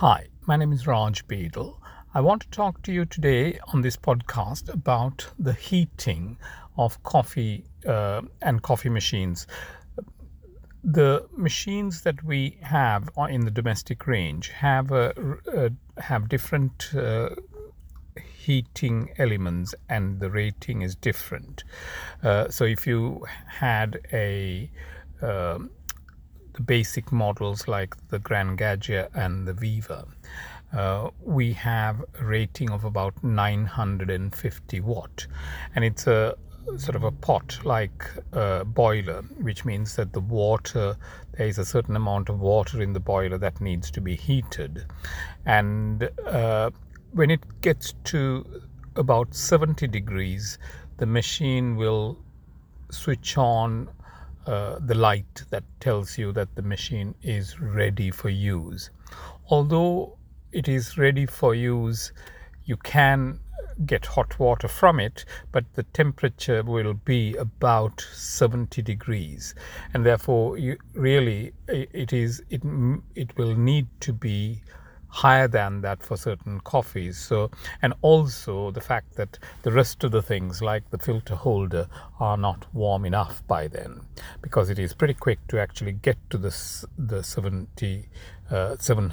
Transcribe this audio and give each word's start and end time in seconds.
Hi, 0.00 0.28
my 0.46 0.54
name 0.54 0.72
is 0.72 0.86
Raj 0.86 1.26
Beadle. 1.26 1.82
I 2.14 2.20
want 2.20 2.42
to 2.42 2.50
talk 2.50 2.82
to 2.82 2.92
you 2.92 3.04
today 3.04 3.58
on 3.72 3.82
this 3.82 3.96
podcast 3.96 4.72
about 4.72 5.26
the 5.40 5.54
heating 5.54 6.38
of 6.76 7.02
coffee 7.02 7.64
uh, 7.84 8.22
and 8.40 8.62
coffee 8.62 8.90
machines. 8.90 9.48
The 10.84 11.26
machines 11.36 12.02
that 12.02 12.22
we 12.22 12.58
have 12.62 13.10
in 13.28 13.40
the 13.40 13.50
domestic 13.50 14.06
range 14.06 14.50
have 14.50 14.92
a, 14.92 15.14
uh, 15.52 15.70
have 16.00 16.28
different 16.28 16.94
uh, 16.94 17.30
heating 18.24 19.10
elements, 19.18 19.74
and 19.88 20.20
the 20.20 20.30
rating 20.30 20.82
is 20.82 20.94
different. 20.94 21.64
Uh, 22.22 22.48
so, 22.50 22.62
if 22.62 22.86
you 22.86 23.26
had 23.48 23.98
a 24.12 24.70
um, 25.22 25.70
the 26.58 26.64
basic 26.64 27.12
models 27.12 27.68
like 27.68 27.94
the 28.08 28.18
Gran 28.18 28.56
Gaggia 28.56 29.08
and 29.14 29.46
the 29.46 29.52
Viva, 29.52 30.04
uh, 30.72 31.08
we 31.22 31.52
have 31.52 32.04
a 32.20 32.24
rating 32.24 32.70
of 32.70 32.84
about 32.84 33.22
950 33.22 34.80
watt, 34.80 35.28
and 35.76 35.84
it's 35.84 36.08
a 36.08 36.36
sort 36.76 36.96
of 36.96 37.04
a 37.04 37.12
pot 37.12 37.60
like 37.64 38.04
a 38.32 38.64
boiler, 38.64 39.22
which 39.40 39.64
means 39.64 39.94
that 39.94 40.12
the 40.12 40.20
water 40.20 40.96
there 41.36 41.46
is 41.46 41.58
a 41.58 41.64
certain 41.64 41.94
amount 41.94 42.28
of 42.28 42.40
water 42.40 42.82
in 42.82 42.92
the 42.92 43.00
boiler 43.00 43.38
that 43.38 43.60
needs 43.60 43.88
to 43.92 44.00
be 44.00 44.16
heated, 44.16 44.84
and 45.46 46.10
uh, 46.26 46.70
when 47.12 47.30
it 47.30 47.60
gets 47.60 47.94
to 48.02 48.44
about 48.96 49.32
70 49.32 49.86
degrees, 49.86 50.58
the 50.96 51.06
machine 51.06 51.76
will 51.76 52.18
switch 52.90 53.38
on 53.38 53.88
uh, 54.48 54.78
the 54.80 54.94
light 54.94 55.42
that 55.50 55.62
tells 55.78 56.16
you 56.16 56.32
that 56.32 56.54
the 56.54 56.62
machine 56.62 57.14
is 57.22 57.60
ready 57.60 58.10
for 58.10 58.30
use. 58.30 58.88
Although 59.50 60.16
it 60.52 60.68
is 60.68 60.96
ready 60.96 61.26
for 61.26 61.54
use, 61.54 62.12
you 62.64 62.78
can 62.78 63.40
get 63.84 64.06
hot 64.06 64.38
water 64.38 64.66
from 64.66 65.00
it, 65.00 65.26
but 65.52 65.66
the 65.74 65.82
temperature 65.82 66.62
will 66.62 66.94
be 66.94 67.34
about 67.36 68.00
70 68.14 68.80
degrees, 68.80 69.54
and 69.92 70.06
therefore, 70.06 70.56
you 70.56 70.78
really 70.94 71.52
it 71.68 72.14
is 72.14 72.42
it 72.48 72.62
it 73.14 73.36
will 73.36 73.54
need 73.54 73.86
to 74.00 74.14
be 74.14 74.62
higher 75.08 75.48
than 75.48 75.80
that 75.80 76.02
for 76.02 76.16
certain 76.16 76.60
coffees. 76.60 77.18
So, 77.18 77.50
and 77.82 77.94
also 78.02 78.70
the 78.70 78.80
fact 78.80 79.16
that 79.16 79.38
the 79.62 79.72
rest 79.72 80.04
of 80.04 80.12
the 80.12 80.22
things, 80.22 80.62
like 80.62 80.90
the 80.90 80.98
filter 80.98 81.34
holder, 81.34 81.88
are 82.20 82.36
not 82.36 82.66
warm 82.74 83.04
enough 83.04 83.42
by 83.46 83.68
then, 83.68 84.00
because 84.42 84.70
it 84.70 84.78
is 84.78 84.94
pretty 84.94 85.14
quick 85.14 85.38
to 85.48 85.60
actually 85.60 85.92
get 85.92 86.16
to 86.30 86.38
the 86.38 86.54
the 86.98 87.22
70, 87.22 88.08
uh, 88.50 88.76
7, 88.78 89.12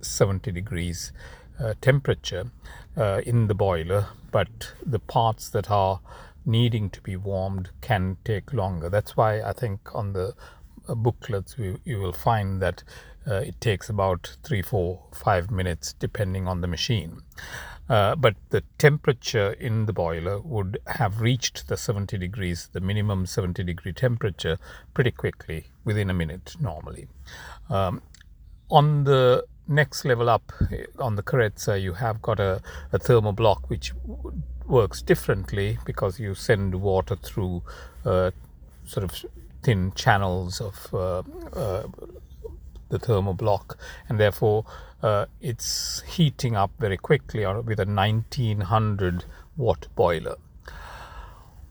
70 0.00 0.52
degrees 0.52 1.12
uh, 1.58 1.74
temperature 1.80 2.50
uh, 2.96 3.20
in 3.24 3.46
the 3.46 3.54
boiler, 3.54 4.08
but 4.30 4.72
the 4.84 4.98
parts 4.98 5.48
that 5.50 5.70
are 5.70 6.00
needing 6.44 6.88
to 6.90 7.00
be 7.00 7.16
warmed 7.16 7.70
can 7.80 8.16
take 8.24 8.52
longer. 8.52 8.88
That's 8.88 9.16
why 9.16 9.42
I 9.42 9.52
think 9.52 9.94
on 9.94 10.12
the 10.12 10.34
booklets 10.94 11.56
we, 11.56 11.76
you 11.84 11.98
will 11.98 12.12
find 12.12 12.62
that 12.62 12.82
uh, 13.26 13.36
it 13.36 13.60
takes 13.60 13.88
about 13.88 14.36
three, 14.44 14.62
four, 14.62 15.02
five 15.12 15.50
minutes 15.50 15.94
depending 15.98 16.46
on 16.46 16.60
the 16.60 16.68
machine. 16.68 17.22
Uh, 17.88 18.16
but 18.16 18.34
the 18.50 18.62
temperature 18.78 19.52
in 19.52 19.86
the 19.86 19.92
boiler 19.92 20.40
would 20.40 20.78
have 20.86 21.20
reached 21.20 21.68
the 21.68 21.76
70 21.76 22.18
degrees, 22.18 22.68
the 22.72 22.80
minimum 22.80 23.26
70 23.26 23.62
degree 23.62 23.92
temperature, 23.92 24.58
pretty 24.92 25.12
quickly 25.12 25.66
within 25.84 26.10
a 26.10 26.14
minute 26.14 26.56
normally. 26.60 27.06
Um, 27.70 28.02
on 28.70 29.04
the 29.04 29.44
next 29.68 30.04
level 30.04 30.28
up 30.28 30.52
on 30.98 31.14
the 31.14 31.22
Carezza, 31.22 31.80
you 31.80 31.94
have 31.94 32.20
got 32.22 32.40
a, 32.40 32.60
a 32.92 32.98
thermal 32.98 33.32
block 33.32 33.70
which 33.70 33.92
works 34.66 35.00
differently 35.00 35.78
because 35.84 36.18
you 36.18 36.34
send 36.34 36.74
water 36.74 37.14
through 37.14 37.62
uh, 38.04 38.32
sort 38.84 39.04
of 39.04 39.24
thin 39.66 39.90
channels 39.96 40.60
of 40.60 40.94
uh, 40.94 41.24
uh, 41.52 41.82
the 42.88 43.80
and 44.08 44.20
therefore 44.20 44.64
uh, 45.02 45.26
it's 45.40 46.02
heating 46.06 46.54
up 46.54 46.70
very 46.78 46.96
quickly 46.96 47.44
with 47.44 47.80
a 47.80 47.84
1900 47.84 49.24
watt 49.56 49.88
boiler. 49.96 50.36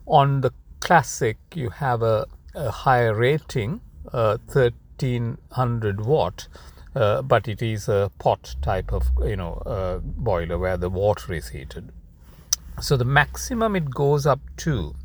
On 0.06 0.42
the 0.42 0.52
classic, 0.82 1.38
you 1.54 1.70
have 1.70 2.02
a, 2.02 2.28
a 2.54 2.70
higher 2.70 3.16
rating, 3.16 3.80
1300 4.12 6.02
watt. 6.02 6.50
Uh, 6.94 7.22
but 7.22 7.48
it 7.50 7.62
is 7.62 7.90
a 7.90 8.10
pot 8.20 8.56
type 8.62 8.94
of 8.94 9.04
you 9.26 9.36
know 9.36 9.56
uh, 9.66 9.98
boiler 10.00 10.58
where 10.58 10.78
the 10.78 10.90
water 10.90 11.34
is 11.34 11.50
heated 11.50 11.92
so 12.80 12.96
the 12.96 13.04
maximum 13.04 13.76
it 13.76 13.90
goes 13.90 14.26
up 14.26 14.40
to 14.56 14.96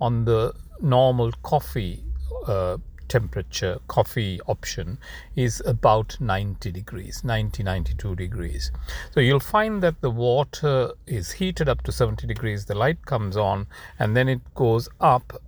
on 0.00 0.24
the 0.24 0.54
normal 0.80 1.30
coffee 1.42 2.02
uh, 2.46 2.78
temperature 3.08 3.78
coffee 3.86 4.40
option 4.46 4.98
is 5.36 5.62
about 5.66 6.16
90 6.20 6.72
degrees 6.72 7.22
90 7.22 7.62
92 7.62 8.16
degrees. 8.16 8.70
So 9.12 9.20
you'll 9.20 9.40
find 9.40 9.82
that 9.82 10.00
the 10.00 10.10
water 10.10 10.92
is 11.06 11.32
heated 11.32 11.68
up 11.68 11.82
to 11.82 11.92
70 11.92 12.26
degrees 12.26 12.64
the 12.64 12.74
light 12.74 13.04
comes 13.06 13.36
on 13.36 13.66
and 13.98 14.16
then 14.16 14.28
it 14.28 14.40
goes 14.54 14.88
up 15.00 15.40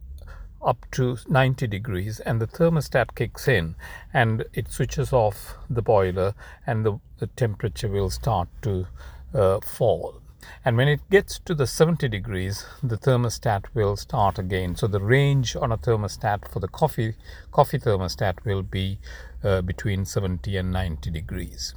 up 0.62 0.86
to 0.90 1.16
90 1.28 1.66
degrees 1.66 2.20
and 2.20 2.40
the 2.40 2.46
thermostat 2.46 3.14
kicks 3.14 3.46
in 3.46 3.74
and 4.12 4.44
it 4.52 4.70
switches 4.70 5.12
off 5.12 5.56
the 5.70 5.82
boiler 5.82 6.34
and 6.66 6.84
the, 6.84 6.98
the 7.18 7.28
temperature 7.28 7.88
will 7.88 8.10
start 8.10 8.48
to 8.62 8.86
uh, 9.34 9.60
fall 9.60 10.20
and 10.64 10.76
when 10.76 10.88
it 10.88 11.00
gets 11.10 11.38
to 11.38 11.54
the 11.54 11.66
70 11.66 12.08
degrees 12.08 12.66
the 12.82 12.96
thermostat 12.96 13.64
will 13.74 13.96
start 13.96 14.38
again. 14.38 14.76
So 14.76 14.86
the 14.86 15.00
range 15.00 15.56
on 15.56 15.72
a 15.72 15.78
thermostat 15.78 16.48
for 16.48 16.60
the 16.60 16.68
coffee 16.68 17.14
coffee 17.52 17.78
thermostat 17.78 18.44
will 18.44 18.62
be 18.62 18.98
uh, 19.44 19.62
between 19.62 20.04
70 20.04 20.56
and 20.56 20.72
90 20.72 21.10
degrees. 21.10 21.74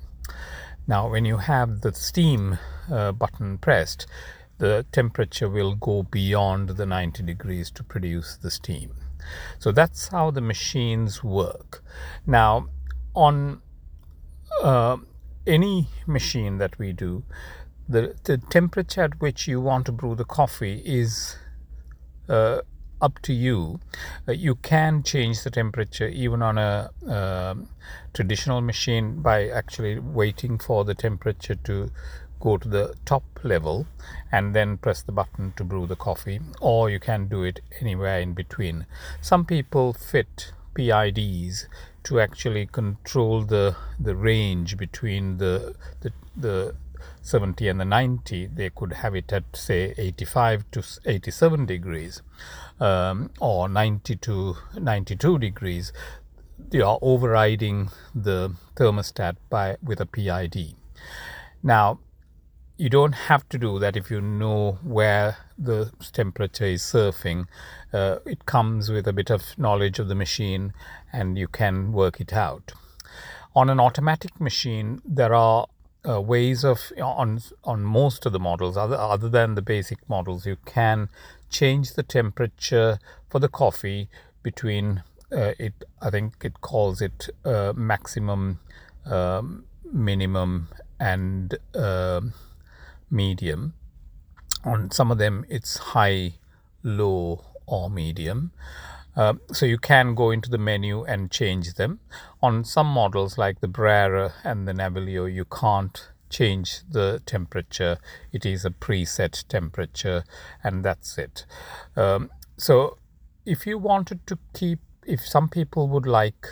Now 0.88 1.10
when 1.10 1.26
you 1.26 1.38
have 1.38 1.82
the 1.82 1.94
steam 1.94 2.58
uh, 2.92 3.12
button 3.12 3.58
pressed 3.58 4.08
the 4.58 4.86
temperature 4.92 5.50
will 5.50 5.76
go 5.76 6.04
beyond 6.04 6.70
the 6.70 6.86
90 6.86 7.24
degrees 7.24 7.72
to 7.72 7.84
produce 7.84 8.36
the 8.36 8.52
steam. 8.52 8.94
So 9.58 9.72
that's 9.72 10.10
how 10.10 10.32
the 10.32 10.42
machines 10.42 11.24
work. 11.24 11.84
Now 12.26 12.68
on 13.16 13.62
uh, 14.62 14.98
any 15.48 15.88
machine 16.06 16.58
that 16.58 16.78
we 16.78 16.92
do 16.92 17.24
the, 17.90 18.16
the 18.24 18.38
temperature 18.38 19.02
at 19.02 19.20
which 19.20 19.48
you 19.48 19.60
want 19.60 19.88
to 19.88 19.92
brew 19.92 20.16
the 20.16 20.24
coffee 20.24 20.82
is 20.86 21.36
uh, 22.30 22.62
up 23.02 23.20
to 23.24 23.34
you. 23.34 23.80
Uh, 24.28 24.34
you 24.34 24.56
can 24.56 25.02
change 25.02 25.44
the 25.44 25.50
temperature 25.50 26.08
even 26.08 26.44
on 26.44 26.58
a 26.58 26.92
uh, 27.10 27.56
traditional 28.14 28.62
machine 28.62 29.22
by 29.22 29.48
actually 29.50 29.98
waiting 29.98 30.60
for 30.60 30.86
the 30.86 30.94
temperature 30.94 31.56
to 31.56 31.92
go 32.40 32.58
to 32.58 32.70
the 32.70 32.94
top 33.06 33.24
level 33.44 33.86
and 34.32 34.56
then 34.56 34.78
press 34.78 35.02
the 35.02 35.12
button 35.12 35.52
to 35.58 35.64
brew 35.64 35.86
the 35.86 35.96
coffee, 35.96 36.40
or 36.62 36.90
you 36.90 37.00
can 37.00 37.28
do 37.28 37.44
it 37.44 37.60
anywhere 37.82 38.20
in 38.20 38.34
between. 38.34 38.86
Some 39.20 39.46
people 39.46 39.94
fit 39.94 40.54
PIDs 40.76 41.66
to 42.04 42.20
actually 42.20 42.66
control 42.66 43.44
the 43.44 43.76
the 44.00 44.16
range 44.16 44.78
between 44.78 45.38
the 45.38 45.76
the, 46.00 46.14
the 46.38 46.76
70 47.22 47.68
and 47.68 47.80
the 47.80 47.86
90, 47.86 48.48
they 48.48 48.70
could 48.70 48.94
have 48.94 49.16
it 49.16 49.32
at 49.32 49.44
say 49.56 49.94
85 49.98 50.66
to 50.72 50.84
87 51.06 51.66
degrees 51.66 52.22
um, 52.80 53.32
or 53.40 53.70
90 53.70 54.16
to 54.18 54.56
92 54.76 55.40
degrees. 55.40 55.94
You 56.72 56.86
are 56.86 57.00
overriding 57.02 57.90
the 58.14 58.54
thermostat 58.76 59.38
by 59.50 59.78
with 59.82 60.02
a 60.02 60.06
PID. 60.06 60.76
Now, 61.64 62.00
you 62.80 62.90
don't 62.90 63.12
have 63.12 63.48
to 63.50 63.58
do 63.58 63.78
that 63.80 63.98
if 63.98 64.10
you 64.10 64.22
know 64.22 64.80
where 64.82 65.36
the 65.58 65.92
temperature 66.14 66.64
is 66.64 66.82
surfing. 66.82 67.46
Uh, 67.92 68.20
it 68.26 68.46
comes 68.46 68.90
with 68.90 69.06
a 69.06 69.12
bit 69.12 69.30
of 69.30 69.58
knowledge 69.58 70.00
of 70.00 70.08
the 70.08 70.16
machine 70.16 70.72
and 71.12 71.38
you 71.38 71.48
can 71.48 71.92
work 71.92 72.22
it 72.22 72.32
out. 72.32 72.72
On 73.54 73.70
an 73.70 73.82
automatic 73.82 74.40
machine, 74.40 75.02
there 75.04 75.34
are 75.34 75.68
uh, 76.08 76.22
ways 76.22 76.64
of 76.64 76.92
on 77.02 77.42
on 77.64 77.84
most 77.84 78.26
of 78.26 78.32
the 78.32 78.40
models 78.40 78.78
other 78.78 78.96
other 78.96 79.30
than 79.30 79.56
the 79.56 79.62
basic 79.62 79.98
models 80.08 80.46
you 80.46 80.58
can 80.66 81.10
change 81.50 81.94
the 81.94 82.04
temperature 82.04 83.00
for 83.30 83.40
the 83.40 83.50
coffee 83.50 84.08
between 84.42 85.04
uh, 85.32 85.54
it 85.60 85.74
I 86.02 86.10
think 86.10 86.44
it 86.44 86.62
calls 86.62 87.02
it 87.02 87.30
uh, 87.44 87.74
maximum 87.76 88.60
um, 89.06 89.66
minimum 89.92 90.70
and 91.00 91.58
um, 91.76 92.34
medium. 93.10 93.74
On 94.64 94.92
some 94.92 95.12
of 95.12 95.18
them 95.18 95.46
it's 95.50 95.78
high 95.78 96.34
low 96.84 97.46
or 97.66 97.90
medium 97.90 98.52
Uh, 99.20 99.34
so 99.52 99.66
you 99.66 99.78
can 99.78 100.16
go 100.16 100.32
into 100.32 100.50
the 100.50 100.58
menu 100.58 101.04
and 101.04 101.30
change 101.30 101.74
them. 101.74 102.00
On 102.42 102.64
some 102.64 102.88
models 102.88 103.38
like 103.38 103.60
the 103.60 103.68
Brera 103.68 104.34
and 104.46 104.66
the 104.66 104.72
Naviglia, 104.72 105.28
you 105.28 105.44
can't 105.44 106.08
change 106.30 106.84
the 106.90 107.22
temperature. 107.26 107.98
It 108.32 108.46
is 108.46 108.64
a 108.64 108.70
preset 108.70 109.46
temperature, 109.50 110.24
and 110.64 110.86
that's 110.86 111.18
it. 111.18 111.46
Um, 111.98 112.30
so 112.56 112.98
if 113.46 113.68
you 113.68 113.78
wanted 113.78 114.26
to 114.28 114.40
keep, 114.54 114.80
if 115.06 115.20
some 115.20 115.50
people 115.50 115.90
would 115.90 116.06
like 116.06 116.48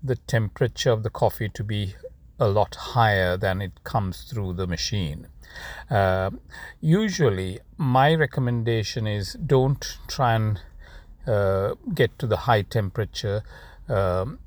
the 0.00 0.14
temperature 0.14 0.92
of 0.92 1.02
the 1.02 1.10
coffee 1.10 1.48
to 1.48 1.64
be 1.64 1.96
a 2.38 2.46
lot 2.46 2.76
higher 2.94 3.36
than 3.36 3.60
it 3.60 3.82
comes 3.82 4.22
through 4.30 4.52
the 4.52 4.68
machine. 4.68 5.26
Uh, 5.90 6.30
usually, 6.80 7.58
my 7.76 8.14
recommendation 8.14 9.08
is 9.08 9.32
don't 9.34 9.98
try 10.06 10.34
and 10.34 10.60
get 11.94 12.18
to 12.18 12.26
the 12.26 12.38
high 12.38 12.62
temperature. 12.62 13.42
Um, 13.88 14.38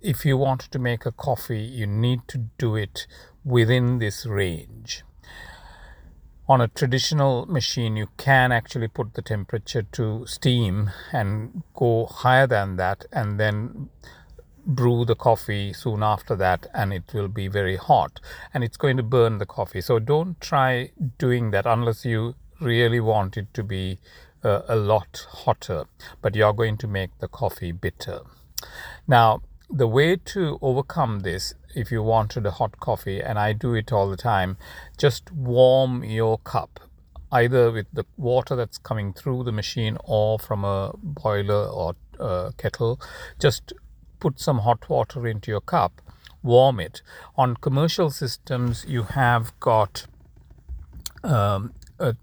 if 0.00 0.24
you 0.24 0.36
want 0.36 0.60
to 0.62 0.78
make 0.78 1.04
a 1.04 1.12
coffee, 1.12 1.60
you 1.60 1.86
need 1.86 2.26
to 2.28 2.38
do 2.58 2.76
it 2.76 3.06
within 3.44 3.98
this 3.98 4.24
range. 4.26 5.02
On 6.48 6.60
a 6.60 6.68
traditional 6.68 7.46
machine, 7.46 7.96
you 7.96 8.08
can 8.16 8.50
actually 8.50 8.88
put 8.88 9.14
the 9.14 9.22
temperature 9.22 9.82
to 9.92 10.26
steam 10.26 10.90
and 11.12 11.62
go 11.74 12.06
higher 12.06 12.46
than 12.46 12.76
that, 12.76 13.04
and 13.12 13.38
then 13.38 13.90
brew 14.66 15.04
the 15.04 15.14
coffee 15.14 15.72
soon 15.72 16.02
after 16.02 16.36
that 16.36 16.66
and 16.74 16.92
it 16.92 17.04
will 17.14 17.28
be 17.28 17.48
very 17.48 17.76
hot 17.76 18.20
and 18.52 18.62
it's 18.62 18.76
going 18.76 18.96
to 18.96 19.02
burn 19.02 19.38
the 19.38 19.46
coffee 19.46 19.80
so 19.80 19.98
don't 19.98 20.40
try 20.40 20.90
doing 21.18 21.50
that 21.50 21.66
unless 21.66 22.04
you 22.04 22.34
really 22.60 23.00
want 23.00 23.36
it 23.36 23.52
to 23.54 23.62
be 23.62 23.98
uh, 24.44 24.62
a 24.68 24.76
lot 24.76 25.26
hotter 25.30 25.84
but 26.22 26.34
you're 26.34 26.52
going 26.52 26.76
to 26.76 26.86
make 26.86 27.10
the 27.18 27.28
coffee 27.28 27.72
bitter 27.72 28.20
now 29.06 29.40
the 29.68 29.86
way 29.86 30.16
to 30.16 30.58
overcome 30.60 31.20
this 31.20 31.54
if 31.74 31.92
you 31.92 32.02
wanted 32.02 32.44
a 32.46 32.50
hot 32.52 32.80
coffee 32.80 33.20
and 33.20 33.38
i 33.38 33.52
do 33.52 33.74
it 33.74 33.92
all 33.92 34.08
the 34.10 34.16
time 34.16 34.56
just 34.98 35.30
warm 35.32 36.02
your 36.02 36.38
cup 36.38 36.80
either 37.32 37.70
with 37.70 37.86
the 37.92 38.04
water 38.16 38.56
that's 38.56 38.78
coming 38.78 39.12
through 39.12 39.44
the 39.44 39.52
machine 39.52 39.96
or 40.04 40.38
from 40.38 40.64
a 40.64 40.92
boiler 41.02 41.66
or 41.66 41.94
a 42.18 42.52
kettle 42.56 43.00
just 43.38 43.72
put 44.20 44.38
some 44.38 44.58
hot 44.58 44.88
water 44.88 45.26
into 45.26 45.50
your 45.50 45.62
cup, 45.62 46.00
warm 46.42 46.78
it. 46.78 47.02
On 47.36 47.56
commercial 47.56 48.10
systems, 48.10 48.84
you 48.86 49.02
have 49.02 49.58
got 49.58 50.06
um, 51.24 51.72
a, 51.98 52.14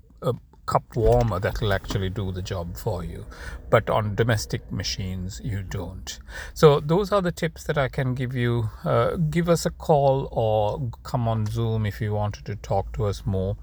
cup 0.68 0.96
warmer 0.96 1.40
that 1.40 1.60
will 1.62 1.74
actually 1.74 2.10
do 2.10 2.32
the 2.32 2.42
job 2.42 2.78
for 2.78 3.04
you, 3.04 3.26
but 3.70 3.90
on 3.90 4.14
domestic 4.14 4.72
machines, 4.72 5.42
you 5.44 5.64
don't. 5.64 6.20
So, 6.54 6.80
those 6.80 7.12
are 7.12 7.22
the 7.22 7.32
tips 7.32 7.64
that 7.64 7.78
I 7.78 7.88
can 7.88 8.14
give 8.14 8.36
you. 8.36 8.70
Uh, 8.84 9.16
give 9.16 9.50
us 9.50 9.66
a 9.66 9.72
call 9.72 10.30
or 10.32 10.92
come 11.04 11.28
on 11.28 11.48
Zoom 11.48 11.86
if 11.86 12.00
you 12.02 12.14
wanted 12.14 12.46
to 12.46 12.56
talk 12.56 12.94
to 12.94 13.06
us 13.06 13.26
more, 13.26 13.58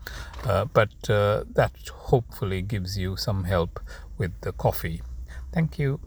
uh, 0.44 0.64
but 0.64 1.08
uh, 1.08 1.44
that 1.52 1.72
hopefully 1.88 2.62
gives 2.62 2.98
you 2.98 3.16
some 3.16 3.44
help 3.44 3.80
with 4.18 4.32
the 4.40 4.52
coffee. 4.52 5.02
Thank 5.52 5.78
you. 5.78 6.00